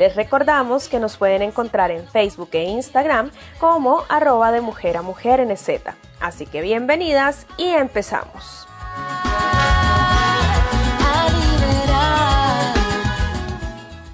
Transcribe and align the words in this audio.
Les 0.00 0.16
recordamos 0.16 0.88
que 0.88 0.98
nos 0.98 1.18
pueden 1.18 1.42
encontrar 1.42 1.90
en 1.90 2.06
Facebook 2.06 2.48
e 2.52 2.64
Instagram 2.64 3.30
como 3.60 3.98
arroba 4.08 4.50
de 4.50 4.62
mujer 4.62 4.96
a 4.96 5.02
mujer 5.02 5.46
NZ. 5.46 5.68
Así 6.22 6.46
que 6.46 6.62
bienvenidas 6.62 7.46
y 7.58 7.66
empezamos. 7.66 8.66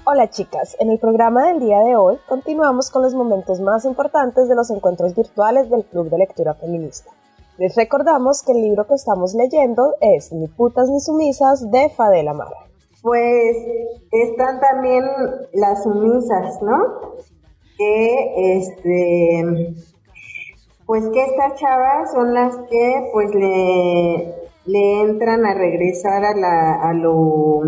Hola 0.03 0.29
chicas, 0.29 0.75
en 0.77 0.91
el 0.91 0.99
programa 0.99 1.47
del 1.47 1.61
día 1.61 1.79
de 1.79 1.95
hoy 1.95 2.17
continuamos 2.27 2.91
con 2.91 3.03
los 3.03 3.13
momentos 3.13 3.61
más 3.61 3.85
importantes 3.85 4.49
de 4.49 4.55
los 4.55 4.69
encuentros 4.69 5.15
virtuales 5.15 5.69
del 5.69 5.85
Club 5.85 6.09
de 6.09 6.17
Lectura 6.17 6.53
Feminista. 6.55 7.11
Les 7.57 7.73
recordamos 7.77 8.43
que 8.43 8.51
el 8.51 8.61
libro 8.61 8.85
que 8.87 8.95
estamos 8.95 9.33
leyendo 9.35 9.95
es 10.01 10.33
Ni 10.33 10.49
putas 10.49 10.89
ni 10.89 10.99
sumisas 10.99 11.71
de 11.71 11.89
Fadela 11.91 12.33
Mara. 12.33 12.66
Pues 13.07 13.55
están 14.11 14.59
también 14.59 15.05
las 15.53 15.83
sumisas, 15.83 16.61
¿no? 16.61 17.13
Que 17.77 18.57
este 18.57 19.75
pues 20.85 21.07
que 21.13 21.23
estas 21.23 21.55
chavas 21.55 22.11
son 22.11 22.33
las 22.33 22.57
que 22.69 23.09
pues 23.13 23.33
le, 23.33 24.35
le 24.65 25.01
entran 25.03 25.45
a 25.45 25.53
regresar 25.53 26.25
a, 26.25 26.35
la, 26.35 26.81
a, 26.81 26.93
lo, 26.93 27.61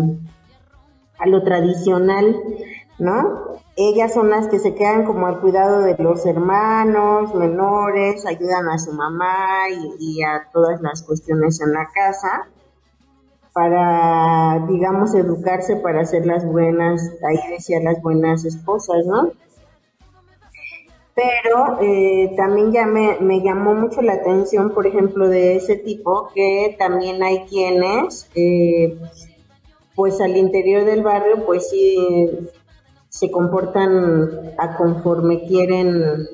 a 1.18 1.26
lo 1.26 1.42
tradicional, 1.42 2.36
¿no? 2.98 3.60
Ellas 3.76 4.12
son 4.12 4.28
las 4.28 4.46
que 4.48 4.58
se 4.58 4.74
quedan 4.74 5.06
como 5.06 5.26
al 5.26 5.40
cuidado 5.40 5.80
de 5.80 5.96
los 6.02 6.26
hermanos 6.26 7.34
menores, 7.34 8.26
ayudan 8.26 8.68
a 8.68 8.78
su 8.78 8.92
mamá 8.92 9.70
y, 9.70 10.18
y 10.18 10.22
a 10.22 10.50
todas 10.52 10.82
las 10.82 11.02
cuestiones 11.02 11.62
en 11.62 11.72
la 11.72 11.88
casa 11.94 12.50
para, 13.52 14.64
digamos, 14.68 15.14
educarse 15.14 15.76
para 15.76 16.04
ser 16.04 16.26
las 16.26 16.44
buenas, 16.46 17.02
ahí 17.28 17.38
decía 17.50 17.80
las 17.82 18.00
buenas 18.02 18.44
esposas, 18.44 19.04
¿no? 19.06 19.32
pero 21.20 21.78
eh, 21.82 22.32
también 22.36 22.72
ya 22.72 22.86
me, 22.86 23.18
me, 23.20 23.42
llamó 23.42 23.74
mucho 23.74 24.00
la 24.00 24.14
atención, 24.14 24.72
por 24.72 24.86
ejemplo, 24.86 25.28
de 25.28 25.56
ese 25.56 25.76
tipo, 25.76 26.30
que 26.34 26.76
también 26.78 27.22
hay 27.22 27.40
quienes, 27.46 28.30
eh, 28.34 28.98
pues 29.94 30.20
al 30.20 30.36
interior 30.36 30.84
del 30.84 31.02
barrio, 31.02 31.44
pues 31.44 31.68
sí 31.68 32.30
se 33.10 33.30
comportan 33.30 34.54
a 34.56 34.76
conforme 34.76 35.46
quieren 35.46 36.26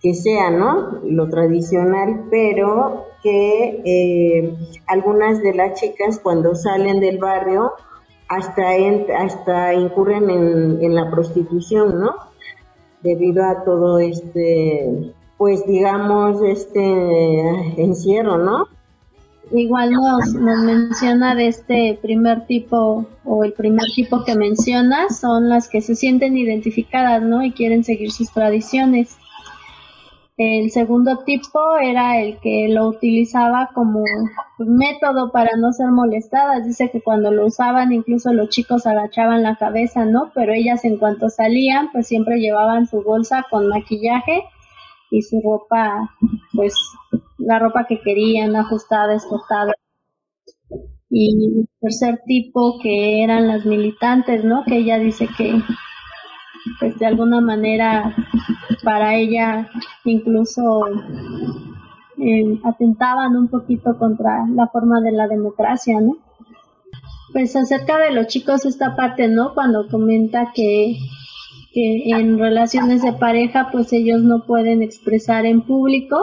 que 0.00 0.14
sea, 0.14 0.50
¿no? 0.50 1.00
Lo 1.02 1.28
tradicional, 1.28 2.26
pero 2.30 3.07
que 3.28 3.82
eh, 3.84 4.54
algunas 4.86 5.42
de 5.42 5.54
las 5.54 5.80
chicas 5.80 6.18
cuando 6.22 6.54
salen 6.54 7.00
del 7.00 7.18
barrio 7.18 7.72
hasta, 8.28 8.62
hasta 9.18 9.74
incurren 9.74 10.30
en, 10.30 10.82
en 10.82 10.94
la 10.94 11.10
prostitución, 11.10 12.00
¿no? 12.00 12.28
debido 13.02 13.44
a 13.44 13.64
todo 13.64 13.98
este, 13.98 15.12
pues 15.36 15.64
digamos, 15.66 16.42
este 16.42 17.82
encierro, 17.82 18.38
¿no? 18.38 18.66
Igual 19.50 19.92
nos, 19.92 20.34
nos 20.34 20.58
menciona 20.58 21.34
de 21.34 21.48
este 21.48 21.98
primer 22.02 22.46
tipo 22.46 23.06
o 23.24 23.44
el 23.44 23.54
primer 23.54 23.86
tipo 23.94 24.22
que 24.24 24.34
menciona 24.34 25.08
son 25.08 25.48
las 25.48 25.68
que 25.68 25.80
se 25.80 25.94
sienten 25.94 26.36
identificadas, 26.36 27.22
¿no? 27.22 27.42
Y 27.42 27.52
quieren 27.52 27.82
seguir 27.82 28.12
sus 28.12 28.30
tradiciones. 28.30 29.16
El 30.38 30.70
segundo 30.70 31.24
tipo 31.24 31.58
era 31.82 32.20
el 32.20 32.38
que 32.38 32.68
lo 32.68 32.86
utilizaba 32.86 33.70
como 33.74 34.04
método 34.58 35.32
para 35.32 35.56
no 35.56 35.72
ser 35.72 35.88
molestadas. 35.88 36.64
Dice 36.64 36.90
que 36.92 37.02
cuando 37.02 37.32
lo 37.32 37.46
usaban 37.46 37.92
incluso 37.92 38.32
los 38.32 38.48
chicos 38.48 38.86
agachaban 38.86 39.42
la 39.42 39.56
cabeza, 39.56 40.04
¿no? 40.04 40.30
Pero 40.36 40.52
ellas 40.52 40.84
en 40.84 40.96
cuanto 40.98 41.28
salían 41.28 41.90
pues 41.90 42.06
siempre 42.06 42.38
llevaban 42.38 42.86
su 42.86 43.02
bolsa 43.02 43.46
con 43.50 43.68
maquillaje 43.68 44.44
y 45.10 45.22
su 45.22 45.40
ropa, 45.42 46.14
pues 46.52 46.72
la 47.38 47.58
ropa 47.58 47.86
que 47.88 48.00
querían, 48.00 48.54
ajustada, 48.54 49.16
escotada. 49.16 49.74
Y 51.10 51.62
el 51.62 51.68
tercer 51.80 52.20
tipo 52.26 52.78
que 52.80 53.24
eran 53.24 53.48
las 53.48 53.66
militantes, 53.66 54.44
¿no? 54.44 54.62
Que 54.64 54.76
ella 54.76 55.00
dice 55.00 55.26
que 55.36 55.60
pues 56.78 56.98
de 56.98 57.06
alguna 57.06 57.40
manera 57.40 58.14
para 58.82 59.14
ella 59.14 59.68
incluso 60.04 60.86
eh, 62.18 62.58
atentaban 62.64 63.36
un 63.36 63.48
poquito 63.48 63.96
contra 63.98 64.46
la 64.48 64.66
forma 64.68 65.00
de 65.00 65.12
la 65.12 65.28
democracia, 65.28 66.00
¿no? 66.00 66.16
Pues 67.32 67.54
acerca 67.54 67.98
de 67.98 68.12
los 68.12 68.26
chicos 68.26 68.64
esta 68.64 68.96
parte, 68.96 69.28
¿no? 69.28 69.54
Cuando 69.54 69.88
comenta 69.88 70.52
que, 70.54 70.96
que 71.72 72.10
en 72.10 72.38
relaciones 72.38 73.02
de 73.02 73.12
pareja 73.12 73.68
pues 73.70 73.92
ellos 73.92 74.22
no 74.22 74.44
pueden 74.46 74.82
expresar 74.82 75.46
en 75.46 75.60
público 75.62 76.16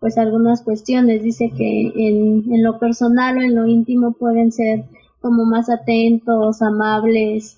pues 0.00 0.18
algunas 0.18 0.62
cuestiones, 0.62 1.22
dice 1.22 1.50
que 1.56 1.86
en, 1.96 2.52
en 2.52 2.62
lo 2.62 2.78
personal 2.78 3.38
o 3.38 3.40
en 3.40 3.54
lo 3.54 3.66
íntimo 3.66 4.12
pueden 4.12 4.52
ser 4.52 4.84
como 5.22 5.46
más 5.46 5.70
atentos, 5.70 6.60
amables, 6.60 7.56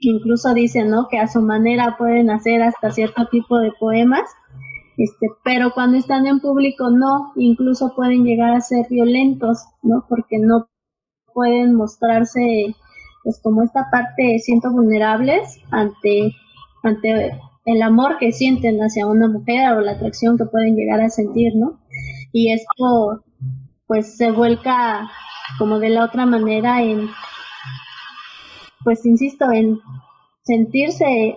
incluso 0.00 0.54
dicen, 0.54 0.90
¿no? 0.90 1.08
Que 1.08 1.18
a 1.18 1.28
su 1.28 1.42
manera 1.42 1.96
pueden 1.98 2.30
hacer 2.30 2.62
hasta 2.62 2.90
cierto 2.90 3.26
tipo 3.30 3.58
de 3.58 3.72
poemas, 3.78 4.28
este, 4.96 5.28
pero 5.44 5.72
cuando 5.74 5.96
están 5.96 6.26
en 6.26 6.40
público 6.40 6.90
no, 6.90 7.32
incluso 7.36 7.94
pueden 7.94 8.24
llegar 8.24 8.54
a 8.54 8.60
ser 8.60 8.86
violentos, 8.90 9.58
¿no? 9.82 10.04
Porque 10.08 10.38
no 10.38 10.68
pueden 11.32 11.74
mostrarse, 11.74 12.74
pues 13.22 13.40
como 13.42 13.62
esta 13.62 13.88
parte 13.90 14.38
siento 14.40 14.72
vulnerables 14.72 15.60
ante, 15.70 16.32
ante 16.82 17.38
el 17.64 17.82
amor 17.82 18.18
que 18.18 18.32
sienten 18.32 18.80
hacia 18.80 19.06
una 19.06 19.28
mujer 19.28 19.72
o 19.72 19.80
la 19.80 19.92
atracción 19.92 20.36
que 20.36 20.46
pueden 20.46 20.74
llegar 20.74 21.00
a 21.00 21.10
sentir, 21.10 21.54
¿no? 21.54 21.78
Y 22.32 22.52
esto, 22.52 23.24
pues 23.86 24.16
se 24.16 24.32
vuelca 24.32 25.08
como 25.58 25.78
de 25.78 25.90
la 25.90 26.04
otra 26.04 26.26
manera 26.26 26.82
en 26.82 27.08
pues 28.84 29.04
insisto, 29.06 29.50
en 29.50 29.78
sentirse 30.42 31.36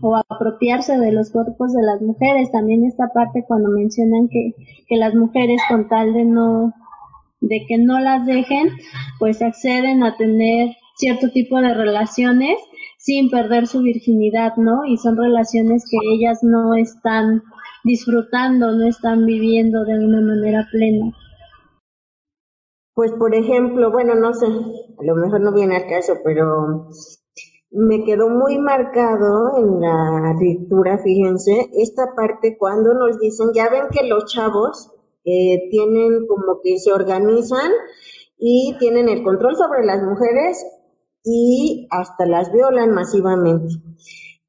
o 0.00 0.16
apropiarse 0.16 0.98
de 0.98 1.12
los 1.12 1.30
cuerpos 1.30 1.72
de 1.72 1.82
las 1.82 2.00
mujeres. 2.00 2.50
También 2.52 2.84
esta 2.84 3.08
parte 3.08 3.44
cuando 3.46 3.70
mencionan 3.70 4.28
que, 4.28 4.54
que 4.86 4.96
las 4.96 5.14
mujeres 5.14 5.60
con 5.68 5.88
tal 5.88 6.12
de 6.12 6.24
no, 6.24 6.72
de 7.40 7.64
que 7.66 7.78
no 7.78 7.98
las 7.98 8.26
dejen, 8.26 8.68
pues 9.18 9.42
acceden 9.42 10.02
a 10.04 10.16
tener 10.16 10.76
cierto 10.96 11.30
tipo 11.30 11.60
de 11.60 11.74
relaciones 11.74 12.58
sin 12.98 13.30
perder 13.30 13.66
su 13.66 13.80
virginidad, 13.80 14.56
¿no? 14.56 14.84
Y 14.84 14.96
son 14.98 15.16
relaciones 15.16 15.84
que 15.88 15.96
ellas 16.14 16.40
no 16.42 16.74
están 16.74 17.42
disfrutando, 17.84 18.72
no 18.72 18.86
están 18.86 19.24
viviendo 19.24 19.84
de 19.84 20.04
una 20.04 20.20
manera 20.20 20.66
plena. 20.70 21.12
Pues 22.98 23.12
por 23.12 23.32
ejemplo, 23.32 23.92
bueno, 23.92 24.16
no 24.16 24.34
sé, 24.34 24.46
a 24.46 25.04
lo 25.04 25.14
mejor 25.14 25.40
no 25.40 25.52
viene 25.52 25.76
al 25.76 25.86
caso, 25.86 26.14
pero 26.24 26.88
me 27.70 28.02
quedó 28.02 28.28
muy 28.28 28.58
marcado 28.58 29.56
en 29.56 29.80
la 29.80 30.34
lectura, 30.36 30.98
fíjense, 30.98 31.70
esta 31.74 32.16
parte 32.16 32.56
cuando 32.58 32.94
nos 32.94 33.20
dicen, 33.20 33.50
ya 33.54 33.70
ven 33.70 33.84
que 33.92 34.04
los 34.04 34.24
chavos 34.24 34.90
eh, 35.24 35.68
tienen 35.70 36.26
como 36.26 36.60
que 36.60 36.80
se 36.80 36.92
organizan 36.92 37.70
y 38.36 38.74
tienen 38.80 39.08
el 39.08 39.22
control 39.22 39.54
sobre 39.54 39.84
las 39.84 40.02
mujeres 40.02 40.66
y 41.22 41.86
hasta 41.92 42.26
las 42.26 42.52
violan 42.52 42.90
masivamente. 42.90 43.76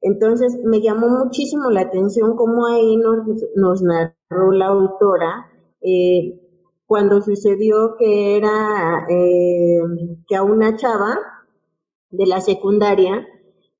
Entonces 0.01 0.57
me 0.63 0.81
llamó 0.81 1.07
muchísimo 1.24 1.69
la 1.69 1.81
atención 1.81 2.36
cómo 2.36 2.66
ahí 2.66 2.98
nos, 2.98 3.28
nos 3.56 3.84
narró 3.84 4.51
la 4.54 4.69
autora 4.69 5.51
eh, 5.81 6.49
cuando 6.89 7.21
sucedió 7.21 7.97
que 8.00 8.36
era 8.36 9.06
eh, 9.07 9.80
que 10.27 10.36
a 10.36 10.41
una 10.41 10.75
chava 10.75 11.19
de 12.09 12.25
la 12.25 12.41
secundaria 12.41 13.27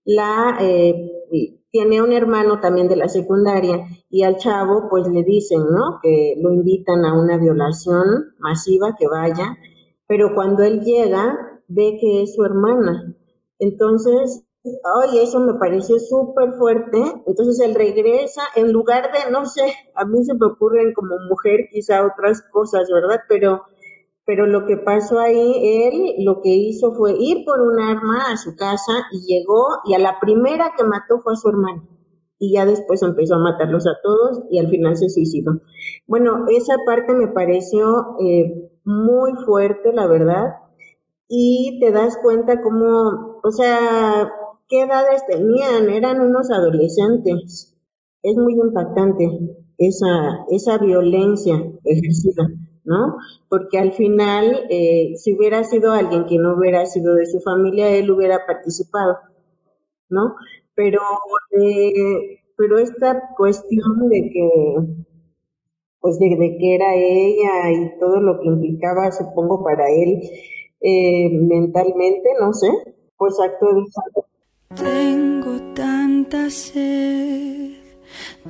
la 0.06 0.56
eh, 0.62 1.26
tiene 1.72 2.04
un 2.04 2.14
hermano 2.14 2.60
también 2.60 2.88
de 2.88 2.98
la 2.98 3.10
secundaria 3.10 3.80
y 4.12 4.22
al 4.22 4.38
chavo 4.38 4.90
pues 4.92 5.08
le 5.08 5.24
dicen, 5.24 5.58
¿no? 5.58 6.00
Que 6.04 6.36
lo 6.40 6.54
invitan 6.54 7.04
a 7.04 7.20
una 7.20 7.40
violación 7.40 8.36
masiva, 8.38 8.96
que 8.96 9.08
vaya, 9.08 9.58
pero 10.06 10.36
cuando 10.36 10.62
él 10.62 10.82
llega 10.82 11.36
ve 11.68 11.98
que 12.00 12.22
es 12.22 12.36
su 12.36 12.44
hermana. 12.44 13.16
Entonces, 13.58 14.46
ay, 15.02 15.20
eso 15.20 15.40
me 15.40 15.54
pareció 15.56 16.00
súper 16.00 16.54
fuerte. 16.54 16.98
Entonces 17.26 17.60
él 17.60 17.76
regresa, 17.76 18.42
en 18.56 18.72
lugar 18.72 19.12
de, 19.12 19.32
no 19.32 19.46
sé, 19.46 19.74
a 19.96 20.06
mí 20.06 20.24
se 20.24 20.34
me 20.34 20.46
ocurren 20.46 20.94
como 20.94 21.16
mujer 21.30 21.68
quizá 21.72 22.06
otras 22.06 22.42
cosas, 22.52 22.90
¿verdad? 22.92 23.22
Pero 23.28 23.62
pero 24.30 24.46
lo 24.46 24.68
que 24.68 24.78
pasó 24.78 25.18
ahí, 25.18 25.88
él 25.88 26.24
lo 26.24 26.42
que 26.42 26.50
hizo 26.50 26.94
fue 26.94 27.16
ir 27.18 27.44
por 27.46 27.62
un 27.62 27.80
arma 27.80 28.32
a 28.32 28.38
su 28.38 28.56
casa 28.56 29.08
y 29.12 29.22
llegó 29.26 29.66
y 29.86 29.96
a 29.96 29.98
la 29.98 30.20
primera 30.20 30.74
que 30.78 30.84
mató 30.84 31.20
fue 31.24 31.34
a 31.34 31.36
su 31.36 31.50
hermano. 31.50 31.88
Y 32.38 32.54
ya 32.54 32.64
después 32.68 33.02
empezó 33.02 33.34
a 33.34 33.40
matarlos 33.40 33.88
a 33.88 33.98
todos 34.04 34.44
y 34.52 34.60
al 34.60 34.68
final 34.68 34.96
se 34.98 35.10
suicidó. 35.10 35.54
Bueno, 36.06 36.46
esa 36.48 36.76
parte 36.86 37.16
me 37.16 37.30
pareció 37.30 38.18
eh, 38.20 38.70
muy 38.84 39.34
fuerte, 39.48 39.94
la 39.94 40.06
verdad. 40.06 40.58
Y 41.28 41.80
te 41.82 41.92
das 41.92 42.16
cuenta 42.22 42.62
cómo, 42.62 43.40
o 43.44 43.52
sea, 43.52 44.32
qué 44.70 44.84
edades 44.84 45.26
tenían, 45.26 45.90
eran 45.90 46.22
unos 46.22 46.50
adolescentes. 46.52 47.76
Es 48.24 48.36
muy 48.38 48.54
impactante 48.54 49.28
esa, 49.78 50.46
esa 50.50 50.78
violencia 50.78 51.56
ejercida. 51.84 52.48
¿no? 52.90 53.18
Porque 53.50 53.78
al 53.78 53.92
final, 53.92 54.66
eh, 54.70 55.14
si 55.16 55.36
hubiera 55.36 55.64
sido 55.64 55.92
alguien 55.92 56.26
que 56.26 56.40
no 56.40 56.58
hubiera 56.58 56.88
sido 56.88 57.14
de 57.14 57.28
su 57.28 57.40
familia, 57.40 57.90
él 57.96 58.10
hubiera 58.10 58.48
participado, 58.48 59.16
¿no? 60.10 60.36
Pero, 60.74 61.00
eh, 61.52 62.40
pero 62.58 62.80
esta 62.80 63.30
cuestión 63.38 64.10
de 64.10 64.32
que, 64.34 64.50
pues 66.00 66.18
de, 66.18 66.30
que 66.60 66.76
era 66.76 66.96
ella 66.96 67.72
y 67.72 68.00
todo 68.00 68.20
lo 68.22 68.40
que 68.40 68.48
implicaba, 68.48 69.12
supongo, 69.12 69.64
para 69.64 69.86
él 69.92 70.22
eh, 70.82 71.30
mentalmente, 71.32 72.30
no 72.40 72.54
sé, 72.54 72.70
pues 73.18 73.40
actuó 73.40 73.70
Tengo 74.76 75.60
tanta 75.74 76.48
sed, 76.52 77.72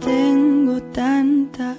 tengo 0.02 0.82
tanta 0.92 1.78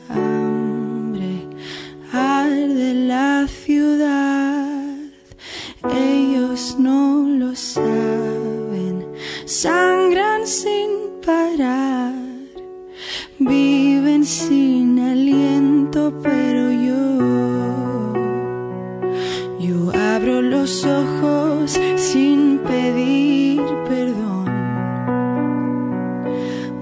de 2.75 2.95
la 3.07 3.47
ciudad. 3.47 4.97
Ellos 5.95 6.77
no 6.79 7.27
lo 7.29 7.55
saben, 7.55 9.07
sangran 9.45 10.47
sin 10.47 10.89
parar, 11.25 12.15
viven 13.39 14.25
sin 14.25 14.99
aliento, 15.01 16.13
pero 16.23 16.73
yo, 16.89 18.15
yo 19.61 19.93
abro 20.15 20.41
los 20.41 20.87
ojos 20.87 21.79
sin 21.97 22.59
pedir 22.61 23.30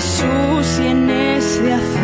quien 0.00 1.99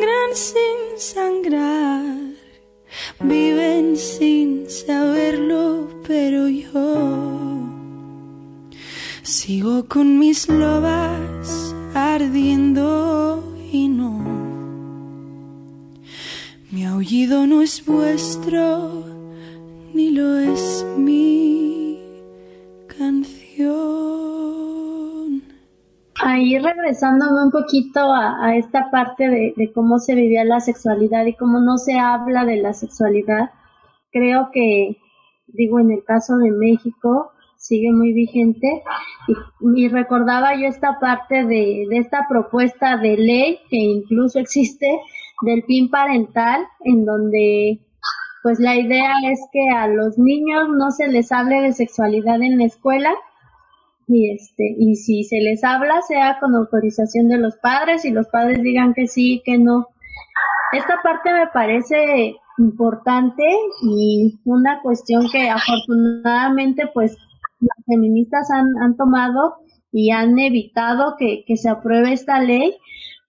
sangran 0.00 0.34
sin 0.34 0.98
sangrar, 0.98 2.34
viven 3.20 3.96
sin 3.96 4.70
saberlo, 4.70 5.88
pero 6.06 6.48
yo 6.48 7.68
sigo 9.22 9.86
con 9.88 10.18
mis 10.18 10.48
lobas 10.48 11.74
ardiendo 11.94 13.44
y 13.70 13.88
no. 13.88 14.24
Mi 16.70 16.86
aullido 16.86 17.46
no 17.46 17.60
es 17.60 17.84
vuestro, 17.84 19.04
ni 19.92 20.10
lo 20.10 20.38
es 20.38 20.84
mi 20.96 21.39
Ahí 26.40 26.58
regresándome 26.58 27.44
un 27.44 27.50
poquito 27.50 28.14
a, 28.14 28.56
esta 28.56 28.90
parte 28.90 29.28
de, 29.28 29.72
cómo 29.74 29.98
se 29.98 30.14
vivía 30.14 30.42
la 30.42 30.60
sexualidad 30.60 31.26
y 31.26 31.34
cómo 31.34 31.60
no 31.60 31.76
se 31.76 31.98
habla 31.98 32.46
de 32.46 32.56
la 32.56 32.72
sexualidad, 32.72 33.50
creo 34.10 34.48
que, 34.50 34.96
digo, 35.48 35.80
en 35.80 35.90
el 35.90 36.02
caso 36.02 36.38
de 36.38 36.50
México, 36.50 37.32
sigue 37.58 37.92
muy 37.92 38.14
vigente. 38.14 38.82
Y, 39.28 39.84
y 39.84 39.88
recordaba 39.88 40.54
yo 40.54 40.66
esta 40.66 40.98
parte 40.98 41.44
de, 41.44 41.84
de 41.90 41.98
esta 41.98 42.26
propuesta 42.26 42.96
de 42.96 43.18
ley 43.18 43.58
que 43.68 43.76
incluso 43.76 44.38
existe 44.38 44.98
del 45.42 45.62
PIN 45.64 45.90
parental 45.90 46.64
en 46.86 47.04
donde 47.04 47.80
pues 48.42 48.58
la 48.58 48.76
idea 48.76 49.12
es 49.30 49.40
que 49.52 49.68
a 49.76 49.88
los 49.88 50.16
niños 50.16 50.70
no 50.70 50.90
se 50.90 51.06
les 51.08 51.30
hable 51.32 51.60
de 51.60 51.74
sexualidad 51.74 52.40
en 52.40 52.56
la 52.56 52.64
escuela 52.64 53.12
y 54.12 54.32
este 54.32 54.74
y 54.76 54.96
si 54.96 55.22
se 55.22 55.36
les 55.36 55.62
habla 55.62 56.02
sea 56.02 56.38
con 56.40 56.54
autorización 56.54 57.28
de 57.28 57.38
los 57.38 57.56
padres 57.56 58.04
y 58.04 58.10
los 58.10 58.26
padres 58.28 58.60
digan 58.62 58.92
que 58.92 59.06
sí 59.06 59.40
que 59.44 59.56
no 59.56 59.86
esta 60.72 61.00
parte 61.02 61.32
me 61.32 61.46
parece 61.52 62.36
importante 62.58 63.44
y 63.82 64.40
una 64.44 64.80
cuestión 64.82 65.28
que 65.30 65.48
afortunadamente 65.48 66.88
pues 66.92 67.16
las 67.60 67.84
feministas 67.86 68.50
han, 68.50 68.66
han 68.82 68.96
tomado 68.96 69.56
y 69.92 70.10
han 70.10 70.38
evitado 70.38 71.16
que, 71.18 71.44
que 71.46 71.56
se 71.56 71.68
apruebe 71.68 72.12
esta 72.12 72.40
ley 72.40 72.76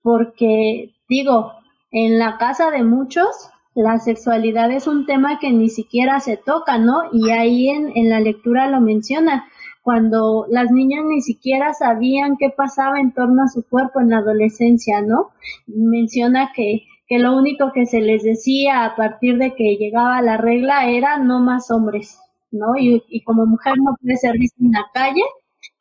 porque 0.01 0.93
digo 1.07 1.53
en 1.91 2.17
la 2.17 2.37
casa 2.37 2.71
de 2.71 2.83
muchos 2.83 3.27
la 3.73 3.99
sexualidad 3.99 4.71
es 4.71 4.87
un 4.87 5.05
tema 5.05 5.39
que 5.39 5.51
ni 5.51 5.69
siquiera 5.69 6.19
se 6.19 6.35
toca, 6.35 6.77
¿no? 6.77 7.03
Y 7.13 7.29
ahí 7.29 7.69
en, 7.69 7.91
en 7.95 8.09
la 8.09 8.19
lectura 8.19 8.67
lo 8.67 8.81
menciona, 8.81 9.45
cuando 9.81 10.45
las 10.49 10.71
niñas 10.71 11.03
ni 11.05 11.21
siquiera 11.21 11.73
sabían 11.73 12.37
qué 12.37 12.49
pasaba 12.49 12.99
en 12.99 13.13
torno 13.13 13.43
a 13.43 13.47
su 13.47 13.67
cuerpo 13.67 13.99
en 13.99 14.09
la 14.09 14.17
adolescencia, 14.17 15.01
¿no? 15.01 15.31
Menciona 15.67 16.51
que, 16.55 16.83
que 17.07 17.19
lo 17.19 17.35
único 17.37 17.71
que 17.73 17.85
se 17.85 18.01
les 18.01 18.23
decía 18.23 18.85
a 18.85 18.95
partir 18.95 19.37
de 19.37 19.55
que 19.55 19.77
llegaba 19.77 20.21
la 20.21 20.37
regla 20.37 20.87
era 20.87 21.17
no 21.17 21.39
más 21.39 21.71
hombres, 21.71 22.19
¿no? 22.51 22.75
Y, 22.77 23.03
y 23.09 23.23
como 23.23 23.45
mujer 23.45 23.73
no 23.77 23.95
puede 24.01 24.17
ser 24.17 24.37
vista 24.37 24.57
en 24.63 24.71
la 24.71 24.85
calle 24.93 25.23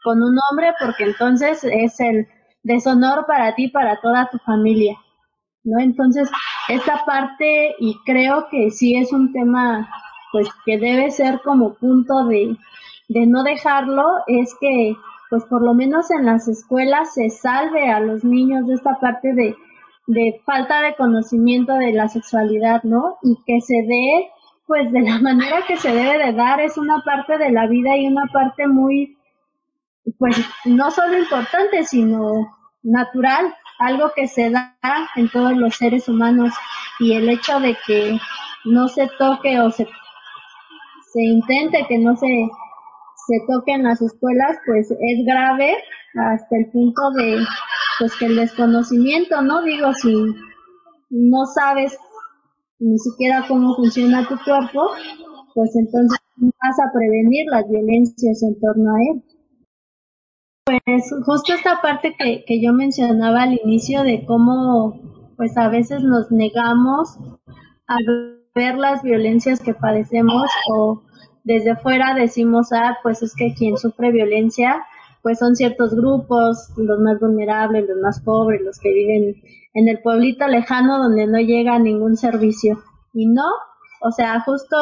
con 0.02 0.23
un 0.23 0.37
hombre 0.50 0.73
porque 0.80 1.04
entonces 1.04 1.64
es 1.64 2.00
el 2.00 2.26
deshonor 2.62 3.26
para 3.26 3.54
ti, 3.54 3.69
para 3.69 4.00
toda 4.00 4.28
tu 4.30 4.38
familia. 4.38 4.97
¿no? 5.64 5.78
Entonces, 5.80 6.30
esta 6.69 7.04
parte, 7.04 7.75
y 7.78 7.97
creo 8.04 8.47
que 8.50 8.71
sí 8.71 8.97
es 8.97 9.12
un 9.12 9.33
tema, 9.33 9.88
pues, 10.33 10.49
que 10.64 10.78
debe 10.78 11.11
ser 11.11 11.40
como 11.45 11.75
punto 11.75 12.25
de, 12.26 12.57
de 13.10 13.26
no 13.26 13.42
dejarlo, 13.42 14.04
es 14.28 14.54
que, 14.60 14.94
pues, 15.30 15.44
por 15.46 15.62
lo 15.62 15.74
menos 15.74 16.12
en 16.12 16.26
las 16.26 16.46
escuelas 16.46 17.12
se 17.12 17.28
salve 17.28 17.90
a 17.90 17.98
los 17.98 18.22
niños 18.22 18.68
de 18.68 18.74
esta 18.74 19.00
parte 19.00 19.34
de, 19.34 19.56
de 20.06 20.40
falta 20.46 20.80
de 20.82 20.94
conocimiento 20.94 21.74
de 21.74 21.92
la 21.92 22.08
sexualidad, 22.08 22.84
¿no? 22.84 23.18
Y 23.22 23.36
que 23.44 23.60
se 23.60 23.82
dé, 23.82 24.30
pues, 24.66 24.92
de 24.92 25.00
la 25.00 25.18
manera 25.22 25.62
que 25.66 25.76
se 25.76 25.92
debe 25.92 26.24
de 26.24 26.32
dar, 26.34 26.60
es 26.60 26.78
una 26.78 27.02
parte 27.04 27.36
de 27.36 27.50
la 27.50 27.66
vida 27.66 27.96
y 27.96 28.06
una 28.06 28.26
parte 28.32 28.68
muy, 28.68 29.18
pues, 30.16 30.36
no 30.64 30.92
solo 30.92 31.18
importante, 31.18 31.82
sino 31.82 32.56
natural, 32.84 33.52
algo 33.80 34.12
que 34.14 34.28
se 34.28 34.50
da 34.50 34.76
en 35.16 35.28
todos 35.30 35.56
los 35.56 35.74
seres 35.74 36.08
humanos 36.08 36.54
y 37.00 37.14
el 37.14 37.28
hecho 37.28 37.58
de 37.58 37.76
que 37.88 38.20
no 38.66 38.86
se 38.86 39.10
toque 39.18 39.58
o 39.58 39.68
se, 39.72 39.88
se 41.12 41.22
intente 41.22 41.86
que 41.88 41.98
no 41.98 42.14
se, 42.16 42.48
se 43.30 43.46
toque 43.46 43.72
en 43.72 43.84
las 43.84 44.02
escuelas, 44.02 44.58
pues 44.66 44.90
es 44.90 45.25
grave 45.25 45.76
hasta 46.14 46.56
el 46.56 46.70
punto 46.72 47.00
de 47.12 47.38
pues 48.00 48.16
que 48.16 48.26
el 48.26 48.37
desconocimiento, 48.37 49.40
¿no? 49.42 49.62
Digo, 49.62 49.92
si 49.92 50.12
no 51.10 51.46
sabes 51.54 51.96
ni 52.80 52.99
siquiera 52.99 53.44
cómo 53.46 53.76
funciona 53.76 54.26
tu 54.26 54.37
cuerpo, 54.44 54.90
pues 55.54 55.70
entonces 55.76 56.18
vas 56.40 56.80
a 56.80 56.92
prevenir 56.92 57.46
las 57.50 57.68
violencias 57.68 58.42
en 58.42 58.58
torno 58.58 58.90
a 58.90 58.99
él. 59.12 59.22
Pues 60.64 61.04
justo 61.25 61.52
esta 61.52 61.80
parte 61.80 62.14
que, 62.18 62.44
que 62.46 62.60
yo 62.60 62.72
mencionaba 62.72 63.42
al 63.42 63.60
inicio 63.64 64.02
de 64.02 64.25
cómo 64.26 65.00
pues 65.37 65.56
a 65.56 65.68
veces 65.68 66.02
nos 66.02 66.30
negamos 66.32 67.16
a 67.87 67.96
ver 68.54 68.76
las 68.76 69.02
violencias 69.02 69.60
que 69.60 69.75
padecemos 69.75 70.50
o 70.72 71.02
desde 71.44 71.76
fuera 71.76 72.14
decimos, 72.14 72.73
ah, 72.73 72.99
pues 73.02 73.23
es 73.23 73.35
que 73.35 73.54
quien 73.54 73.76
sufre 73.76 74.11
violencia 74.12 74.85
pues 75.23 75.38
son 75.38 75.54
ciertos 75.54 75.94
grupos, 75.94 76.70
los 76.76 76.99
más 77.00 77.20
vulnerables, 77.20 77.88
los 77.88 77.99
más 77.99 78.20
pobres, 78.23 78.62
los 78.62 78.78
que 78.78 78.92
viven 78.92 79.35
en 79.75 79.88
el 79.88 80.00
pueblito 80.00 80.47
lejano 80.49 80.99
donde 80.99 81.26
no 81.26 81.38
llega 81.38 81.78
ningún 81.78 82.16
servicio. 82.16 82.82
Y 83.12 83.26
no, 83.26 83.47
o 84.00 84.11
sea, 84.12 84.40
justo 84.40 84.76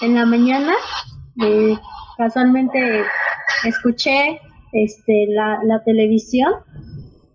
en 0.00 0.14
la 0.14 0.24
mañana, 0.24 0.72
eh, 1.44 1.76
casualmente 2.16 3.04
escuché 3.64 4.40
este, 4.72 5.26
la, 5.28 5.60
la 5.64 5.82
televisión, 5.84 6.52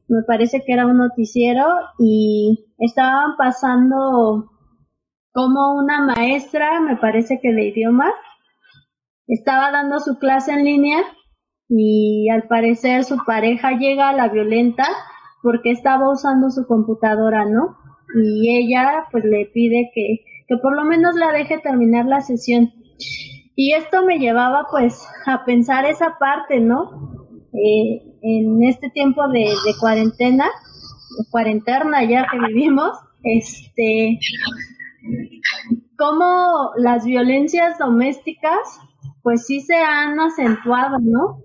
me 0.07 0.23
parece 0.23 0.63
que 0.65 0.73
era 0.73 0.85
un 0.85 0.97
noticiero 0.97 1.65
y 1.99 2.65
estaban 2.79 3.35
pasando 3.37 4.51
como 5.31 5.75
una 5.75 6.01
maestra, 6.01 6.79
me 6.79 6.95
parece 6.95 7.39
que 7.41 7.51
de 7.51 7.67
idioma, 7.67 8.11
estaba 9.27 9.71
dando 9.71 9.99
su 9.99 10.17
clase 10.17 10.51
en 10.51 10.65
línea 10.65 10.99
y 11.67 12.29
al 12.29 12.43
parecer 12.47 13.03
su 13.03 13.17
pareja 13.25 13.71
llega 13.71 14.09
a 14.09 14.13
la 14.13 14.29
violenta 14.29 14.85
porque 15.41 15.71
estaba 15.71 16.11
usando 16.11 16.49
su 16.49 16.65
computadora, 16.67 17.45
¿no? 17.45 17.77
Y 18.15 18.57
ella 18.57 19.05
pues 19.11 19.23
le 19.25 19.45
pide 19.53 19.91
que, 19.93 20.23
que 20.47 20.57
por 20.57 20.75
lo 20.75 20.83
menos 20.83 21.15
la 21.15 21.31
deje 21.31 21.59
terminar 21.59 22.05
la 22.05 22.21
sesión. 22.21 22.71
Y 23.55 23.73
esto 23.73 24.05
me 24.05 24.19
llevaba 24.19 24.65
pues 24.69 25.07
a 25.25 25.45
pensar 25.45 25.85
esa 25.85 26.17
parte, 26.19 26.59
¿no? 26.59 26.89
Eh, 27.53 28.01
en 28.21 28.63
este 28.63 28.89
tiempo 28.89 29.27
de, 29.29 29.41
de 29.41 29.77
cuarentena, 29.79 30.45
cuarentena 31.31 32.03
ya 32.03 32.27
que 32.29 32.39
vivimos, 32.47 32.91
este, 33.23 34.19
cómo 35.97 36.71
las 36.77 37.05
violencias 37.05 37.77
domésticas 37.77 38.79
pues 39.25 39.47
sí 39.47 39.59
se 39.61 39.75
han 39.75 40.19
acentuado, 40.19 40.99
¿no? 41.01 41.41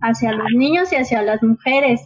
Hacia 0.00 0.32
los 0.32 0.48
niños 0.52 0.92
y 0.92 0.96
hacia 0.96 1.22
las 1.22 1.40
mujeres. 1.40 2.00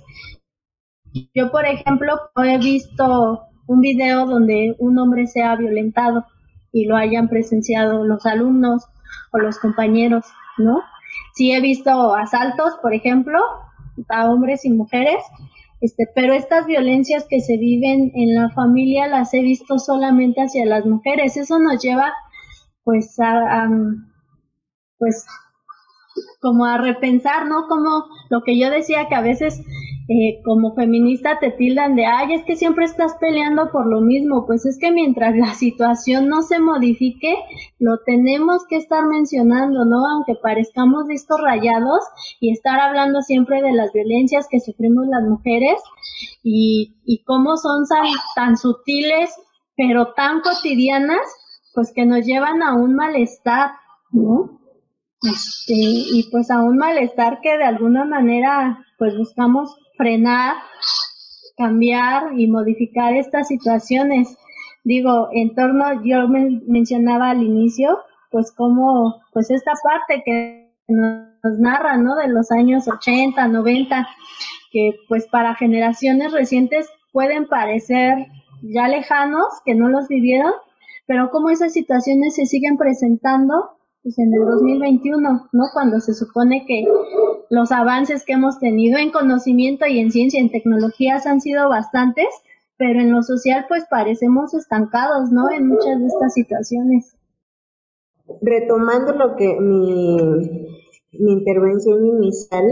Yo, 1.35 1.50
por 1.50 1.64
ejemplo, 1.64 2.12
he 2.45 2.59
visto 2.59 3.40
un 3.68 3.80
video 3.80 4.26
donde 4.26 4.76
un 4.78 4.99
hombre 4.99 5.28
se 5.28 5.42
ha 5.42 5.56
violentado 5.56 6.26
y 6.73 6.85
lo 6.85 6.95
hayan 6.95 7.30
presenciado 7.30 8.04
los 8.04 8.26
alumnos 8.26 8.85
o 9.33 9.38
los 9.38 9.59
compañeros, 9.59 10.26
¿no? 10.59 10.83
Sí 11.33 11.52
he 11.52 11.62
visto 11.62 12.14
asaltos, 12.14 12.75
por 12.83 12.92
ejemplo, 12.92 13.38
a 14.11 14.30
hombres 14.30 14.66
y 14.66 14.71
mujeres, 14.71 15.25
este, 15.80 16.06
pero 16.14 16.35
estas 16.35 16.66
violencias 16.66 17.25
que 17.30 17.40
se 17.40 17.56
viven 17.56 18.12
en 18.14 18.35
la 18.35 18.50
familia 18.50 19.09
las 19.09 19.33
he 19.33 19.40
visto 19.40 19.78
solamente 19.78 20.42
hacia 20.42 20.66
las 20.66 20.85
mujeres. 20.85 21.38
Eso 21.38 21.59
nos 21.59 21.83
lleva, 21.83 22.12
pues, 22.85 23.18
a 23.18 23.71
pues, 24.99 25.26
como 26.41 26.65
a 26.65 26.79
repensar, 26.79 27.47
¿no? 27.47 27.67
Como 27.69 28.05
lo 28.31 28.43
que 28.43 28.59
yo 28.59 28.71
decía 28.71 29.09
que 29.09 29.15
a 29.15 29.21
veces 29.21 29.61
eh, 30.09 30.41
como 30.45 30.73
feminista 30.75 31.41
te 31.41 31.50
tildan 31.50 31.97
de, 31.97 32.07
ay, 32.07 32.35
es 32.35 32.45
que 32.45 32.55
siempre 32.55 32.85
estás 32.85 33.17
peleando 33.21 33.71
por 33.73 33.87
lo 33.87 34.00
mismo. 34.00 34.47
Pues 34.47 34.65
es 34.65 34.79
que 34.79 34.93
mientras 34.93 35.37
la 35.37 35.55
situación 35.55 36.29
no 36.29 36.43
se 36.43 36.59
modifique, 36.61 37.35
lo 37.79 37.99
tenemos 38.05 38.65
que 38.69 38.76
estar 38.76 39.05
mencionando, 39.05 39.85
¿no? 39.85 40.07
Aunque 40.07 40.35
parezcamos 40.41 41.07
discos 41.09 41.41
rayados 41.43 42.00
y 42.41 42.53
estar 42.53 42.79
hablando 42.81 43.21
siempre 43.23 43.62
de 43.62 43.73
las 43.73 43.93
violencias 43.93 44.47
que 44.49 44.61
sufrimos 44.61 45.07
las 45.09 45.25
mujeres 45.25 45.81
y, 46.43 46.95
y 47.05 47.25
cómo 47.25 47.57
son 47.57 47.85
tan, 47.88 48.07
tan 48.35 48.57
sutiles, 48.57 49.35
pero 49.76 50.12
tan 50.15 50.41
cotidianas, 50.41 51.21
pues 51.75 51.93
que 51.93 52.07
nos 52.07 52.25
llevan 52.25 52.62
a 52.62 52.75
un 52.75 52.95
malestar, 52.95 53.73
¿no? 54.12 54.57
Este, 55.23 55.75
y 55.75 56.28
pues 56.30 56.50
a 56.50 56.61
un 56.61 56.76
malestar 56.76 57.40
que 57.42 57.56
de 57.56 57.64
alguna 57.64 58.04
manera 58.04 58.85
pues 58.99 59.16
buscamos 59.16 59.75
frenar, 59.96 60.56
cambiar 61.56 62.38
y 62.38 62.46
modificar 62.49 63.14
estas 63.14 63.49
situaciones. 63.49 64.37
Digo, 64.85 65.28
en 65.32 65.54
torno, 65.54 66.04
yo 66.04 66.28
mencionaba 66.28 67.30
al 67.30 67.42
inicio, 67.42 67.99
pues 68.30 68.52
como, 68.52 69.23
pues 69.32 69.50
esta 69.50 69.73
parte 69.82 70.23
que 70.25 70.70
nos 70.88 71.58
narra, 71.58 71.96
¿no? 71.96 72.14
De 72.16 72.28
los 72.28 72.52
años 72.52 72.87
80, 72.87 73.49
90, 73.49 74.06
que 74.70 74.94
pues 75.08 75.26
para 75.26 75.54
generaciones 75.56 76.32
recientes 76.32 76.88
pueden 77.12 77.49
parecer 77.49 78.26
ya 78.62 78.88
lejanos, 78.88 79.46
que 79.64 79.75
no 79.75 79.88
los 79.88 80.06
vivieron, 80.08 80.52
pero 81.06 81.30
como 81.30 81.50
esas 81.50 81.73
situaciones 81.73 82.35
se 82.35 82.46
siguen 82.46 82.76
presentando 82.76 83.75
pues 84.07 84.21
en 84.21 84.33
el 84.33 84.47
2021, 84.47 85.49
¿no? 85.51 85.65
Cuando 85.73 85.99
se 85.99 86.15
supone 86.15 86.65
que 86.65 86.85
los 87.51 87.73
avances 87.73 88.25
que 88.25 88.35
hemos 88.35 88.61
tenido 88.61 89.01
en 89.01 89.11
conocimiento 89.11 89.85
y 89.85 89.99
en 89.99 90.13
ciencia 90.13 90.39
y 90.39 90.45
en 90.45 90.53
tecnologías 90.53 91.27
han 91.27 91.41
sido 91.41 91.69
bastantes, 91.69 92.29
pero 92.77 93.01
en 93.01 93.11
lo 93.11 93.25
social 93.25 93.65
pues 93.67 93.85
parecemos 93.91 94.55
estancados, 94.55 95.33
¿no? 95.33 95.51
En 95.51 95.67
muchas 95.67 95.99
de 95.99 96.07
estas 96.07 96.35
situaciones. 96.35 97.17
Retomando 98.41 99.13
lo 99.15 99.35
que 99.35 99.59
mi, 99.61 100.17
mi 101.11 101.33
intervención 101.33 102.07
inicial, 102.07 102.65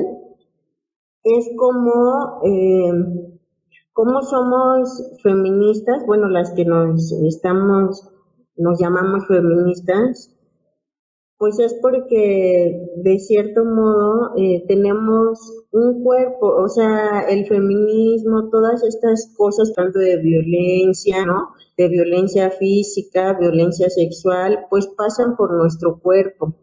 es 1.25 1.51
como, 1.57 2.43
eh, 2.45 2.93
como 3.93 4.23
somos 4.23 5.03
feministas, 5.21 6.07
bueno, 6.07 6.29
las 6.29 6.53
que 6.53 6.65
nos 6.65 7.11
estamos, 7.11 8.09
nos 8.57 8.79
llamamos 8.79 9.27
feministas, 9.27 10.31
pues 11.45 11.59
es 11.59 11.75
porque 11.83 12.89
de 12.97 13.19
cierto 13.19 13.67
modo 13.67 14.31
eh, 14.39 14.65
tenemos 14.67 15.39
un 15.73 16.03
cuerpo, 16.03 16.47
o 16.57 16.69
sea, 16.71 17.21
el 17.29 17.45
feminismo, 17.47 18.49
todas 18.49 18.83
estas 18.83 19.31
cosas, 19.37 19.75
tanto 19.75 19.99
de 19.99 20.17
violencia, 20.23 21.27
¿no? 21.27 21.51
De 21.77 21.89
violencia 21.89 22.51
física, 22.51 23.37
violencia 23.39 23.91
sexual, 23.91 24.61
pues 24.71 24.87
pasan 24.87 25.37
por 25.37 25.53
nuestro 25.53 26.01
cuerpo. 26.01 26.55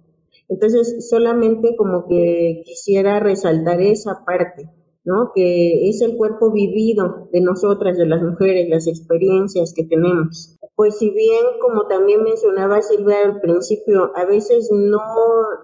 Entonces, 0.49 1.07
solamente 1.07 1.75
como 1.75 2.07
que 2.07 2.63
quisiera 2.65 3.19
resaltar 3.19 3.81
esa 3.81 4.25
parte. 4.25 4.67
¿no? 5.03 5.31
Que 5.33 5.89
es 5.89 6.01
el 6.01 6.15
cuerpo 6.17 6.51
vivido 6.51 7.29
de 7.31 7.41
nosotras, 7.41 7.97
de 7.97 8.07
las 8.07 8.21
mujeres, 8.23 8.67
las 8.67 8.87
experiencias 8.87 9.73
que 9.75 9.83
tenemos. 9.83 10.57
Pues 10.75 10.97
si 10.97 11.09
bien, 11.11 11.45
como 11.59 11.87
también 11.87 12.23
mencionaba 12.23 12.81
Silvia 12.81 13.17
al 13.23 13.39
principio, 13.41 14.11
a 14.15 14.25
veces 14.25 14.69
no, 14.71 14.99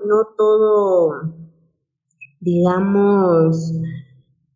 no 0.06 0.28
todo, 0.38 1.12
digamos, 2.40 3.74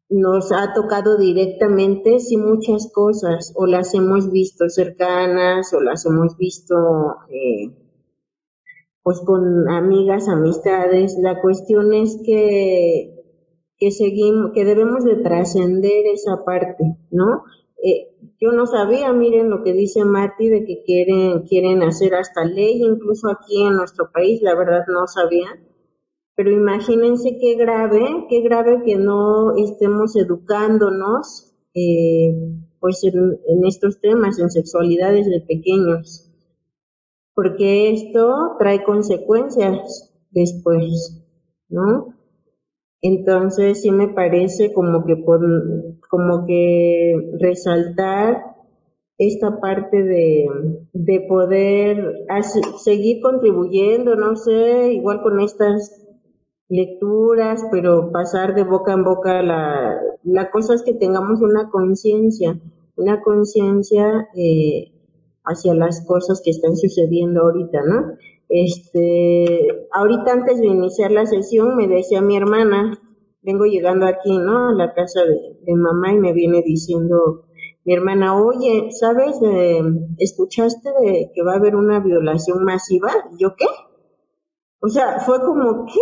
nos 0.09 0.51
ha 0.51 0.73
tocado 0.73 1.17
directamente, 1.17 2.19
sí 2.19 2.37
muchas 2.37 2.91
cosas, 2.91 3.53
o 3.55 3.65
las 3.65 3.93
hemos 3.93 4.31
visto 4.31 4.69
cercanas, 4.69 5.73
o 5.73 5.81
las 5.81 6.05
hemos 6.05 6.37
visto, 6.37 6.75
eh, 7.29 7.73
pues 9.03 9.21
con 9.21 9.69
amigas, 9.69 10.27
amistades. 10.27 11.17
La 11.19 11.41
cuestión 11.41 11.93
es 11.93 12.21
que 12.23 13.21
que 13.81 13.89
seguimos, 13.89 14.51
que 14.53 14.63
debemos 14.63 15.03
de 15.03 15.15
trascender 15.15 16.05
esa 16.13 16.45
parte, 16.45 16.97
¿no? 17.09 17.43
Eh, 17.83 18.10
yo 18.41 18.51
no 18.51 18.65
sabía, 18.65 19.13
miren 19.13 19.51
lo 19.51 19.63
que 19.63 19.71
dice 19.71 20.03
Mati, 20.03 20.49
de 20.49 20.65
que 20.65 20.81
quieren, 20.83 21.43
quieren 21.43 21.83
hacer 21.83 22.15
hasta 22.15 22.43
ley, 22.43 22.81
incluso 22.81 23.29
aquí 23.29 23.63
en 23.63 23.75
nuestro 23.75 24.11
país, 24.11 24.41
la 24.41 24.55
verdad 24.55 24.83
no 24.87 25.05
sabía. 25.05 25.47
Pero 26.35 26.49
imagínense 26.49 27.37
qué 27.39 27.53
grave, 27.53 28.25
qué 28.29 28.41
grave 28.41 28.81
que 28.83 28.95
no 28.95 29.55
estemos 29.55 30.15
educándonos, 30.15 31.53
eh, 31.75 32.33
pues 32.79 33.03
en, 33.03 33.39
en 33.47 33.65
estos 33.67 34.01
temas, 34.01 34.39
en 34.39 34.49
sexualidades 34.49 35.27
de 35.27 35.41
pequeños. 35.41 36.27
Porque 37.35 37.91
esto 37.91 38.55
trae 38.57 38.83
consecuencias 38.83 40.11
después, 40.31 41.23
¿no? 41.69 42.20
Entonces 43.01 43.81
sí 43.81 43.91
me 43.91 44.09
parece 44.09 44.73
como 44.73 45.05
que 45.05 45.15
por, 45.15 45.41
como 46.09 46.45
que 46.45 47.15
resaltar 47.39 48.43
esta 49.17 49.59
parte 49.59 50.03
de, 50.03 50.47
de 50.93 51.21
poder 51.27 52.25
seguir 52.83 53.21
contribuyendo, 53.21 54.15
no 54.15 54.35
sé, 54.35 54.93
igual 54.93 55.21
con 55.21 55.39
estas 55.39 56.07
lecturas, 56.69 57.63
pero 57.71 58.11
pasar 58.11 58.55
de 58.55 58.63
boca 58.63 58.93
en 58.93 59.03
boca 59.03 59.41
la, 59.41 59.99
la 60.23 60.49
cosa 60.49 60.73
es 60.73 60.83
que 60.83 60.93
tengamos 60.93 61.41
una 61.41 61.69
conciencia, 61.69 62.59
una 62.95 63.21
conciencia 63.21 64.29
eh, 64.35 64.91
hacia 65.43 65.73
las 65.73 66.05
cosas 66.05 66.41
que 66.43 66.51
están 66.51 66.77
sucediendo 66.77 67.41
ahorita, 67.41 67.81
¿no? 67.83 68.15
Este, 68.53 69.87
ahorita 69.93 70.33
antes 70.33 70.59
de 70.59 70.67
iniciar 70.67 71.09
la 71.11 71.25
sesión 71.25 71.77
me 71.77 71.87
decía 71.87 72.21
mi 72.21 72.35
hermana, 72.35 72.99
vengo 73.41 73.63
llegando 73.63 74.05
aquí, 74.05 74.37
¿no? 74.37 74.67
A 74.67 74.73
la 74.73 74.93
casa 74.93 75.21
de, 75.23 75.73
mamá 75.73 76.11
y 76.11 76.17
me 76.17 76.33
viene 76.33 76.61
diciendo 76.61 77.45
mi 77.85 77.93
hermana, 77.93 78.35
oye, 78.35 78.89
¿sabes? 78.91 79.39
¿Escuchaste 80.17 80.89
de 81.01 81.31
que 81.33 81.43
va 81.43 81.53
a 81.53 81.57
haber 81.57 81.77
una 81.77 82.01
violación 82.01 82.65
masiva? 82.65 83.09
¿Y 83.31 83.41
yo 83.41 83.55
qué? 83.57 83.67
O 84.81 84.89
sea, 84.89 85.21
fue 85.21 85.39
como, 85.39 85.85
¿qué? 85.85 86.01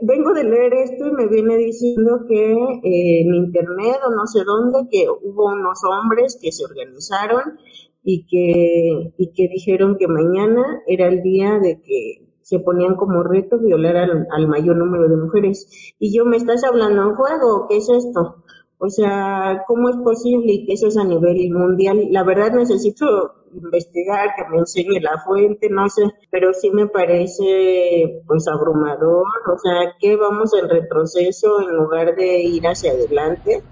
vengo 0.00 0.32
de 0.32 0.42
leer 0.42 0.74
esto 0.74 1.06
y 1.06 1.12
me 1.12 1.28
viene 1.28 1.56
diciendo 1.56 2.24
que 2.28 2.52
eh, 2.54 3.20
en 3.20 3.34
internet 3.34 4.00
o 4.04 4.10
no 4.10 4.26
sé 4.26 4.42
dónde, 4.44 4.88
que 4.90 5.06
hubo 5.08 5.44
unos 5.52 5.78
hombres 5.84 6.36
que 6.42 6.50
se 6.50 6.64
organizaron 6.64 7.56
y 8.04 8.26
que, 8.26 9.12
y 9.16 9.32
que 9.32 9.48
dijeron 9.48 9.96
que 9.98 10.08
mañana 10.08 10.82
era 10.86 11.08
el 11.08 11.22
día 11.22 11.58
de 11.58 11.80
que 11.80 12.32
se 12.42 12.58
ponían 12.58 12.96
como 12.96 13.22
reto 13.22 13.58
violar 13.58 13.96
al, 13.96 14.48
mayor 14.48 14.76
número 14.76 15.08
de 15.08 15.16
mujeres. 15.16 15.94
Y 15.98 16.14
yo, 16.14 16.24
¿me 16.24 16.36
estás 16.36 16.64
hablando 16.64 17.02
en 17.02 17.14
juego? 17.14 17.66
¿Qué 17.68 17.76
es 17.76 17.88
esto? 17.88 18.44
O 18.78 18.90
sea, 18.90 19.62
¿cómo 19.68 19.90
es 19.90 19.96
posible 19.98 20.64
que 20.66 20.72
eso 20.72 20.88
es 20.88 20.96
a 20.96 21.04
nivel 21.04 21.50
mundial? 21.52 22.08
La 22.10 22.24
verdad 22.24 22.52
necesito 22.52 23.32
investigar, 23.54 24.30
que 24.36 24.44
me 24.50 24.58
enseñe 24.58 25.00
la 25.00 25.22
fuente, 25.24 25.68
no 25.70 25.88
sé, 25.88 26.02
pero 26.30 26.52
sí 26.52 26.70
me 26.70 26.88
parece 26.88 28.22
pues 28.26 28.48
abrumador, 28.48 29.26
o 29.46 29.58
sea, 29.58 29.92
que 30.00 30.16
vamos 30.16 30.52
en 30.54 30.68
retroceso 30.68 31.60
en 31.60 31.76
lugar 31.76 32.16
de 32.16 32.40
ir 32.40 32.66
hacia 32.66 32.92
adelante. 32.92 33.62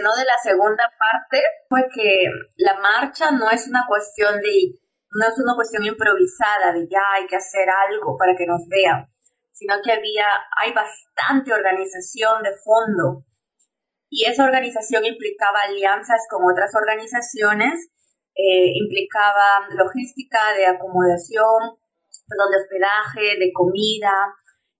De 0.00 0.24
la 0.24 0.38
segunda 0.42 0.84
parte 0.98 1.42
fue 1.68 1.88
que 1.92 2.24
la 2.56 2.78
marcha 2.80 3.30
no 3.30 3.50
es 3.50 3.68
una 3.68 3.84
cuestión 3.86 4.40
de, 4.40 4.78
no 5.10 5.26
es 5.26 5.38
una 5.38 5.54
cuestión 5.54 5.84
improvisada 5.84 6.72
de 6.72 6.88
ya 6.88 7.02
hay 7.14 7.26
que 7.26 7.36
hacer 7.36 7.68
algo 7.68 8.16
para 8.16 8.34
que 8.34 8.46
nos 8.46 8.66
vean, 8.68 9.06
sino 9.50 9.74
que 9.84 9.92
había, 9.92 10.26
hay 10.56 10.72
bastante 10.72 11.52
organización 11.52 12.42
de 12.42 12.52
fondo. 12.64 13.24
Y 14.08 14.24
esa 14.26 14.44
organización 14.44 15.04
implicaba 15.04 15.62
alianzas 15.62 16.20
con 16.30 16.42
otras 16.50 16.74
organizaciones, 16.74 17.90
eh, 18.34 18.72
implicaba 18.76 19.66
logística 19.70 20.54
de 20.54 20.66
acomodación, 20.66 21.76
de 22.50 22.56
hospedaje, 22.56 23.38
de 23.38 23.52
comida 23.52 24.34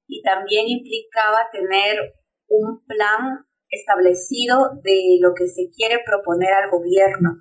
y 0.06 0.22
también 0.22 0.68
implicaba 0.68 1.48
tener 1.50 2.14
un 2.48 2.84
plan 2.86 3.46
establecido 3.72 4.78
de 4.84 5.18
lo 5.20 5.32
que 5.34 5.48
se 5.48 5.70
quiere 5.74 6.04
proponer 6.04 6.52
al 6.52 6.70
gobierno. 6.70 7.40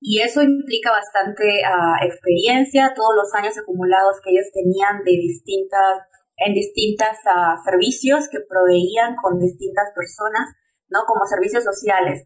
Y 0.00 0.20
eso 0.20 0.42
implica 0.42 0.90
bastante 0.90 1.62
ah, 1.64 1.98
experiencia, 2.02 2.92
todos 2.94 3.14
los 3.14 3.34
años 3.34 3.58
acumulados 3.58 4.20
que 4.22 4.30
ellos 4.30 4.46
tenían 4.52 5.04
de 5.04 5.12
distintas, 5.12 6.06
en 6.38 6.54
distintos 6.54 7.14
ah, 7.26 7.56
servicios 7.64 8.28
que 8.30 8.40
proveían 8.48 9.14
con 9.16 9.38
distintas 9.38 9.90
personas, 9.94 10.54
¿no? 10.88 11.04
Como 11.06 11.26
servicios 11.26 11.62
sociales. 11.62 12.24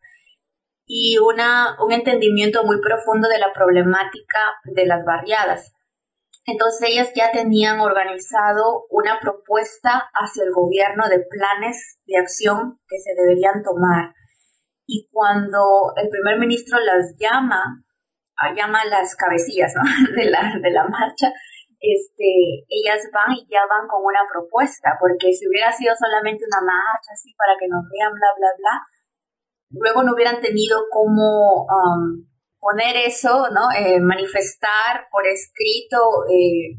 Y 0.87 1.19
una, 1.19 1.77
un 1.85 1.92
entendimiento 1.92 2.64
muy 2.64 2.81
profundo 2.81 3.29
de 3.29 3.38
la 3.38 3.53
problemática 3.53 4.40
de 4.64 4.87
las 4.87 5.05
barriadas. 5.05 5.73
Entonces 6.47 6.91
ellas 6.91 7.11
ya 7.15 7.33
tenían 7.33 7.81
organizado 7.81 8.87
una 8.91 9.19
propuesta 9.21 10.11
hacia 10.15 10.45
el 10.45 10.53
gobierno 10.53 11.09
de 11.09 11.27
planes 11.29 11.99
de 12.07 12.19
acción 12.19 12.79
que 12.87 12.99
se 12.99 13.21
deberían 13.21 13.65
tomar. 13.65 14.15
Y 14.87 15.09
cuando 15.11 15.93
el 15.97 16.09
primer 16.09 16.39
ministro 16.39 16.79
las 16.79 17.17
llama, 17.19 17.83
ah, 18.39 18.55
llama 18.55 18.83
a 18.83 18.87
las 18.87 19.17
cabecillas 19.17 19.75
de, 20.17 20.31
la, 20.31 20.55
de 20.63 20.71
la 20.71 20.87
marcha, 20.87 21.35
este, 21.81 22.63
ellas 22.71 23.03
van 23.13 23.35
y 23.35 23.47
ya 23.51 23.67
van 23.69 23.89
con 23.89 24.07
una 24.07 24.23
propuesta, 24.31 24.97
porque 25.01 25.35
si 25.35 25.49
hubiera 25.49 25.73
sido 25.73 25.95
solamente 25.99 26.45
una 26.47 26.63
marcha 26.63 27.11
así 27.13 27.35
para 27.35 27.59
que 27.59 27.67
nos 27.67 27.83
vean, 27.91 28.13
bla, 28.15 28.31
bla, 28.39 28.51
bla, 28.57 28.75
luego 29.71 30.03
no 30.05 30.15
hubieran 30.15 30.41
tenido 30.41 30.79
como 30.91 31.67
um, 31.67 32.23
poner 32.67 32.97
eso, 33.07 33.47
¿no? 33.55 33.71
Eh, 33.79 34.01
manifestar 34.03 35.07
por 35.13 35.23
escrito 35.23 36.27
eh, 36.27 36.75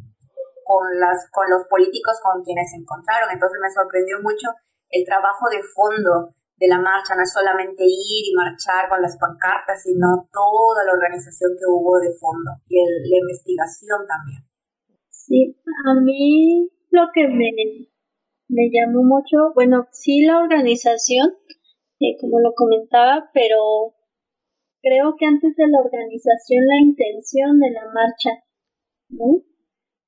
con, 0.67 0.83
las, 0.99 1.31
con 1.31 1.47
los 1.47 1.63
políticos 1.71 2.19
con 2.19 2.43
quienes 2.43 2.67
se 2.71 2.83
encontraron. 2.83 3.31
Entonces 3.31 3.55
me 3.63 3.71
sorprendió 3.71 4.19
mucho 4.19 4.51
el 4.91 5.07
trabajo 5.07 5.47
de 5.47 5.63
fondo 5.63 6.35
de 6.59 6.67
la 6.67 6.79
marcha, 6.79 7.15
no 7.15 7.23
es 7.23 7.31
solamente 7.31 7.85
ir 7.85 8.23
y 8.27 8.35
marchar 8.35 8.89
con 8.89 8.99
las 8.99 9.15
pancartas, 9.15 9.79
sino 9.83 10.27
toda 10.33 10.83
la 10.83 10.91
organización 10.91 11.55
que 11.55 11.69
hubo 11.69 11.99
de 11.99 12.11
fondo 12.19 12.51
y 12.67 12.81
la 12.81 13.17
investigación 13.23 14.03
también. 14.09 14.41
Sí, 15.07 15.55
a 15.85 15.93
mí 16.01 16.67
lo 16.89 17.07
que 17.13 17.27
me, 17.29 17.53
me 18.49 18.65
llamó 18.73 19.03
mucho, 19.03 19.53
bueno, 19.53 19.87
sí 19.91 20.25
la 20.25 20.39
organización, 20.39 21.29
eh, 21.99 22.17
como 22.19 22.39
lo 22.39 22.53
comentaba, 22.55 23.29
pero 23.33 23.93
creo 24.81 25.15
que 25.17 25.25
antes 25.25 25.55
de 25.55 25.67
la 25.67 25.79
organización 25.79 26.65
la 26.65 26.79
intención 26.81 27.59
de 27.59 27.71
la 27.71 27.85
marcha, 27.93 28.31
¿no? 29.09 29.41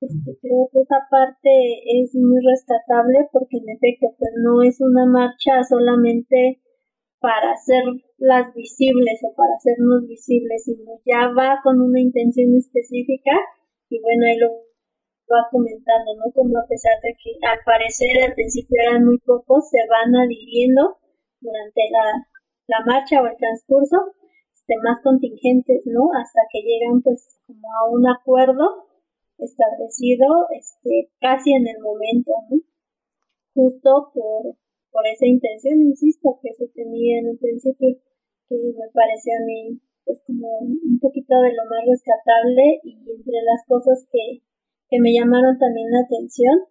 Este, 0.01 0.32
creo 0.39 0.69
que 0.71 0.79
esa 0.79 1.03
parte 1.12 1.51
es 1.99 2.15
muy 2.15 2.39
rescatable 2.39 3.27
porque 3.34 3.58
en 3.58 3.69
efecto 3.75 4.15
pues 4.17 4.32
no 4.39 4.63
es 4.63 4.79
una 4.79 5.05
marcha 5.05 5.62
solamente 5.67 6.62
para 7.19 7.51
hacerlas 7.51 8.55
visibles 8.55 9.19
o 9.27 9.36
para 9.36 9.55
hacernos 9.60 10.08
visibles, 10.08 10.63
sino 10.63 10.95
ya 11.03 11.27
va 11.36 11.60
con 11.63 11.82
una 11.82 11.99
intención 11.99 12.55
específica 12.55 13.36
y 13.89 13.99
bueno, 13.99 14.23
ahí 14.25 14.38
lo 14.38 14.69
va 15.27 15.51
comentando, 15.51 16.15
¿no? 16.15 16.32
Como 16.32 16.58
a 16.58 16.67
pesar 16.67 16.95
de 17.03 17.12
que 17.19 17.36
al 17.45 17.60
parecer 17.65 18.23
al 18.23 18.34
principio 18.34 18.79
eran 18.88 19.05
muy 19.05 19.19
pocos, 19.19 19.69
se 19.69 19.84
van 19.89 20.15
adhiriendo 20.15 20.97
durante 21.41 21.82
la, 21.91 22.05
la 22.67 22.86
marcha 22.86 23.21
o 23.21 23.27
el 23.27 23.36
transcurso 23.36 24.15
más 24.77 25.01
contingentes, 25.03 25.84
¿no? 25.86 26.10
Hasta 26.13 26.41
que 26.51 26.62
llegan 26.62 27.01
pues 27.01 27.39
como 27.47 27.67
a 27.67 27.89
un 27.89 28.08
acuerdo 28.08 28.89
establecido 29.38 30.47
este 30.51 31.12
casi 31.19 31.53
en 31.53 31.67
el 31.67 31.79
momento, 31.82 32.32
¿no? 32.49 32.58
Justo 33.53 34.12
por, 34.13 34.55
por 34.91 35.08
esa 35.08 35.25
intención, 35.25 35.82
insisto, 35.82 36.39
que 36.41 36.53
se 36.53 36.67
tenía 36.69 37.19
en 37.19 37.29
un 37.29 37.38
principio, 37.38 37.97
que 38.47 38.55
me 38.55 38.89
parece 38.93 39.32
a 39.34 39.45
mí 39.45 39.82
pues 40.05 40.21
como 40.25 40.58
un 40.60 40.99
poquito 40.99 41.39
de 41.41 41.53
lo 41.53 41.63
más 41.69 41.86
rescatable 41.86 42.82
y 42.84 42.97
entre 42.97 43.41
las 43.45 43.62
cosas 43.67 44.08
que, 44.12 44.41
que 44.89 44.99
me 44.99 45.13
llamaron 45.13 45.58
también 45.60 45.91
la 45.91 46.01
atención, 46.01 46.65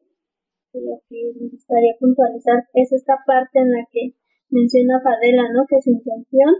que 0.72 0.80
me 0.80 1.48
gustaría 1.50 1.94
puntualizar, 2.00 2.66
es 2.74 2.92
esta 2.92 3.18
parte 3.26 3.60
en 3.60 3.70
la 3.70 3.86
que 3.92 4.14
menciona 4.50 5.00
Fadela, 5.00 5.44
¿no? 5.54 5.66
Que 5.68 5.80
su 5.82 5.90
intención 5.90 6.50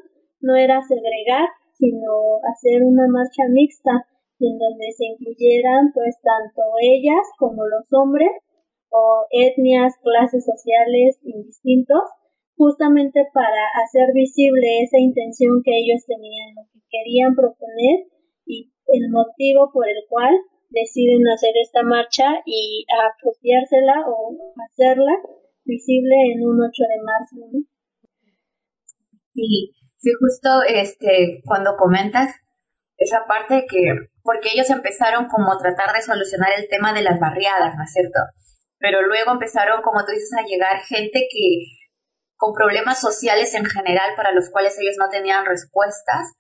no 0.41 0.57
era 0.57 0.81
segregar, 0.83 1.49
sino 1.75 2.41
hacer 2.53 2.83
una 2.83 3.07
marcha 3.09 3.45
mixta 3.51 4.07
en 4.41 4.59
donde 4.59 4.93
se 4.97 5.07
incluyeran 5.07 5.93
pues 5.93 6.17
tanto 6.23 6.63
ellas 6.81 7.27
como 7.39 7.67
los 7.67 7.87
hombres 7.93 8.31
o 8.91 9.27
etnias, 9.31 9.95
clases 10.03 10.45
sociales 10.45 11.19
indistintos, 11.23 12.03
justamente 12.57 13.27
para 13.35 13.63
hacer 13.85 14.13
visible 14.15 14.83
esa 14.83 14.99
intención 14.99 15.63
que 15.65 15.79
ellos 15.79 16.05
tenían, 16.07 16.55
lo 16.57 16.63
que 16.73 16.81
querían 16.91 17.35
proponer 17.35 18.07
y 18.47 18.73
el 18.87 19.11
motivo 19.11 19.71
por 19.73 19.89
el 19.89 20.03
cual 20.09 20.35
deciden 20.71 21.27
hacer 21.29 21.53
esta 21.63 21.83
marcha 21.83 22.41
y 22.45 22.85
apropiársela 22.89 24.05
o 24.09 24.37
hacerla 24.71 25.13
visible 25.65 26.15
en 26.33 26.47
un 26.47 26.61
8 26.61 26.71
de 26.73 27.03
marzo. 27.03 27.67
Sí, 29.35 29.71
Sí, 29.99 30.11
justo 30.21 30.63
este, 30.67 31.43
cuando 31.45 31.77
comentas 31.77 32.31
esa 32.97 33.27
parte 33.27 33.67
que, 33.69 34.11
porque 34.23 34.51
ellos 34.55 34.71
empezaron 34.71 35.27
como 35.29 35.53
a 35.53 35.59
tratar 35.59 35.95
de 35.95 36.03
solucionar 36.03 36.51
el 36.57 36.69
tema 36.69 36.93
de 36.93 37.03
las 37.03 37.19
barriadas, 37.19 37.75
¿no 37.77 37.83
es 37.83 37.93
cierto? 37.93 38.19
Pero 38.79 39.03
luego 39.03 39.33
empezaron, 39.33 39.83
como 39.83 40.05
tú 40.05 40.13
dices, 40.13 40.31
a 40.39 40.47
llegar 40.47 40.81
gente 40.83 41.27
que 41.31 41.65
con 42.37 42.55
problemas 42.55 43.01
sociales 43.01 43.53
en 43.55 43.65
general 43.65 44.15
para 44.17 44.33
los 44.33 44.51
cuales 44.51 44.79
ellos 44.79 44.95
no 44.99 45.09
tenían 45.09 45.45
respuestas, 45.45 46.33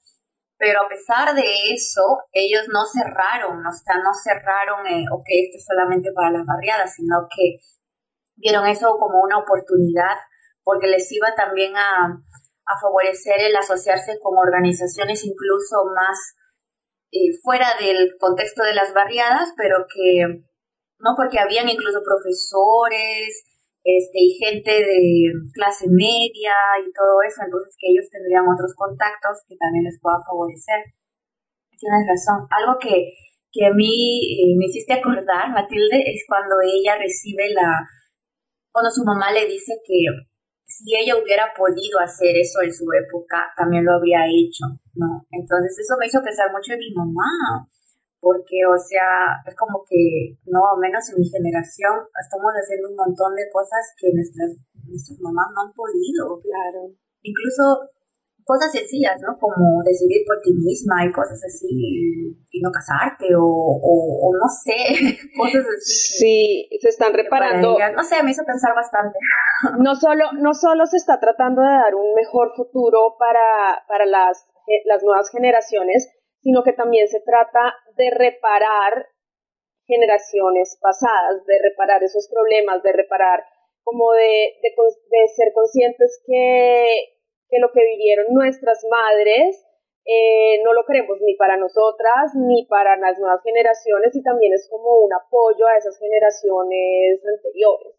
pero 0.56 0.82
a 0.82 0.88
pesar 0.88 1.34
de 1.34 1.72
eso, 1.74 2.18
ellos 2.32 2.66
no 2.72 2.86
cerraron, 2.86 3.58
o 3.58 3.72
sea, 3.72 3.96
no 3.98 4.10
cerraron, 4.14 4.86
eh, 4.86 5.04
ok, 5.10 5.26
esto 5.26 5.56
es 5.58 5.66
solamente 5.66 6.10
para 6.14 6.30
las 6.30 6.46
barriadas, 6.46 6.94
sino 6.94 7.26
que 7.34 7.58
vieron 8.36 8.66
eso 8.66 8.96
como 8.98 9.20
una 9.20 9.38
oportunidad, 9.38 10.16
porque 10.62 10.86
les 10.86 11.10
iba 11.10 11.34
también 11.34 11.76
a, 11.76 12.22
a 12.68 12.76
favorecer 12.76 13.40
el 13.40 13.56
asociarse 13.56 14.20
con 14.20 14.36
organizaciones 14.36 15.24
incluso 15.24 15.88
más 15.96 16.36
eh, 17.10 17.32
fuera 17.42 17.72
del 17.80 18.12
contexto 18.20 18.62
de 18.62 18.74
las 18.74 18.92
barriadas, 18.92 19.54
pero 19.56 19.88
que 19.88 20.44
no 21.00 21.16
porque 21.16 21.40
habían 21.40 21.68
incluso 21.68 22.04
profesores 22.04 23.32
este, 23.80 24.18
y 24.20 24.36
gente 24.36 24.70
de 24.70 25.32
clase 25.56 25.88
media 25.88 26.52
y 26.84 26.92
todo 26.92 27.24
eso, 27.24 27.40
entonces 27.40 27.72
que 27.80 27.88
ellos 27.88 28.04
tendrían 28.12 28.44
otros 28.44 28.76
contactos 28.76 29.40
que 29.48 29.56
también 29.56 29.88
les 29.88 29.96
pueda 30.02 30.20
favorecer. 30.28 30.92
Tienes 31.72 32.04
razón. 32.04 32.44
Algo 32.52 32.76
que, 32.76 33.16
que 33.48 33.64
a 33.64 33.72
mí 33.72 33.88
eh, 33.88 34.52
me 34.58 34.66
hiciste 34.66 34.92
acordar, 34.92 35.48
Matilde, 35.56 36.04
es 36.04 36.20
cuando 36.28 36.60
ella 36.60 37.00
recibe 37.00 37.48
la, 37.56 37.72
cuando 38.72 38.90
su 38.90 39.04
mamá 39.04 39.32
le 39.32 39.46
dice 39.46 39.72
que 39.86 40.04
si 40.78 40.94
ella 40.94 41.18
hubiera 41.18 41.50
podido 41.58 41.98
hacer 41.98 42.38
eso 42.38 42.62
en 42.62 42.70
su 42.70 42.86
época, 42.94 43.50
también 43.58 43.82
lo 43.82 43.98
habría 43.98 44.22
hecho, 44.30 44.78
¿no? 44.94 45.26
Entonces 45.34 45.74
eso 45.74 45.98
me 45.98 46.06
hizo 46.06 46.22
pensar 46.22 46.54
mucho 46.54 46.72
en 46.74 46.78
mi 46.78 46.94
mamá, 46.94 47.66
porque, 48.22 48.62
o 48.62 48.78
sea, 48.78 49.42
es 49.42 49.54
como 49.58 49.82
que, 49.82 50.38
no, 50.46 50.62
menos 50.78 51.02
en 51.10 51.18
mi 51.18 51.26
generación, 51.26 52.06
estamos 52.14 52.54
haciendo 52.54 52.90
un 52.90 52.98
montón 52.98 53.34
de 53.34 53.50
cosas 53.50 53.82
que 53.98 54.14
nuestras, 54.14 54.54
nuestras 54.86 55.18
mamás 55.18 55.50
no 55.54 55.66
han 55.66 55.74
podido. 55.74 56.38
Claro. 56.38 56.94
Incluso 57.22 57.90
cosas 58.48 58.72
sencillas, 58.72 59.20
¿no? 59.20 59.36
Como 59.36 59.84
decidir 59.84 60.24
por 60.24 60.40
ti 60.40 60.56
misma 60.56 61.04
y 61.04 61.12
cosas 61.12 61.36
así, 61.44 61.68
y 61.68 62.58
no 62.64 62.72
casarte, 62.72 63.28
o, 63.36 63.44
o, 63.44 64.28
no 64.32 64.48
sé, 64.48 64.80
cosas 65.36 65.68
así. 65.68 65.92
Sí, 66.16 66.78
se 66.80 66.88
están 66.88 67.12
reparando. 67.12 67.76
no 67.76 68.02
sé, 68.02 68.22
me 68.22 68.30
hizo 68.32 68.42
pensar 68.44 68.74
bastante. 68.74 69.18
No 69.84 69.94
solo, 69.96 70.32
no 70.38 70.54
solo 70.54 70.86
se 70.86 70.96
está 70.96 71.18
tratando 71.20 71.60
de 71.60 71.68
dar 71.68 71.94
un 71.94 72.14
mejor 72.14 72.54
futuro 72.56 73.16
para, 73.18 73.84
para 73.88 74.06
las, 74.06 74.46
las 74.84 75.02
nuevas 75.02 75.30
generaciones, 75.30 76.08
sino 76.40 76.62
que 76.62 76.72
también 76.72 77.08
se 77.08 77.20
trata 77.20 77.74
de 77.96 78.08
reparar 78.10 79.08
generaciones 79.84 80.78
pasadas, 80.80 81.44
de 81.44 81.58
reparar 81.60 82.02
esos 82.04 82.28
problemas, 82.32 82.82
de 82.84 82.92
reparar 82.92 83.44
como 83.82 84.12
de, 84.12 84.54
de, 84.62 84.70
de 84.70 85.28
ser 85.34 85.52
conscientes 85.52 86.22
que 86.24 87.17
que 87.48 87.58
lo 87.58 87.72
que 87.72 87.80
vivieron 87.84 88.26
nuestras 88.30 88.84
madres 88.90 89.64
eh, 90.04 90.62
no 90.64 90.72
lo 90.72 90.84
queremos 90.86 91.18
ni 91.20 91.34
para 91.34 91.58
nosotras 91.58 92.32
ni 92.34 92.64
para 92.66 92.96
las 92.96 93.18
nuevas 93.18 93.42
generaciones 93.42 94.14
y 94.16 94.22
también 94.22 94.54
es 94.54 94.66
como 94.70 95.00
un 95.00 95.12
apoyo 95.12 95.66
a 95.66 95.76
esas 95.76 95.98
generaciones 95.98 97.20
anteriores. 97.26 97.94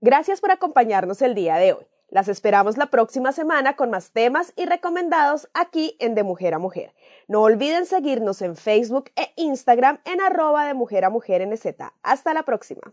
Gracias 0.00 0.40
por 0.40 0.50
acompañarnos 0.50 1.22
el 1.22 1.34
día 1.34 1.56
de 1.56 1.74
hoy. 1.74 1.86
Las 2.08 2.26
esperamos 2.26 2.76
la 2.76 2.86
próxima 2.86 3.30
semana 3.30 3.76
con 3.76 3.90
más 3.90 4.12
temas 4.12 4.52
y 4.56 4.66
recomendados 4.66 5.48
aquí 5.54 5.96
en 6.00 6.16
De 6.16 6.24
Mujer 6.24 6.54
a 6.54 6.58
Mujer. 6.58 6.92
No 7.28 7.42
olviden 7.42 7.86
seguirnos 7.86 8.42
en 8.42 8.56
Facebook 8.56 9.12
e 9.14 9.30
Instagram 9.36 10.00
en 10.04 10.20
arroba 10.20 10.66
de 10.66 10.74
Mujer 10.74 11.04
a 11.04 11.10
Mujer 11.10 11.46
NZ. 11.46 11.66
Hasta 12.02 12.34
la 12.34 12.42
próxima. 12.42 12.92